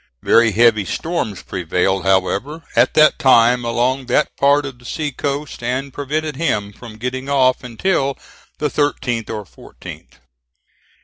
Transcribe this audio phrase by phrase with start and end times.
[0.23, 5.61] Very heavy storms prevailed, however, at that time along that part of the sea coast,
[5.61, 8.17] and prevented him from getting off until
[8.57, 10.13] the 13th or 14th.